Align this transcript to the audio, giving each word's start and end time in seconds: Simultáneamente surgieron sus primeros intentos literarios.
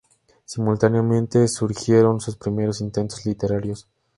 Simultáneamente 0.45 1.47
surgieron 1.47 2.19
sus 2.21 2.35
primeros 2.35 2.81
intentos 2.81 3.23
literarios. 3.23 3.87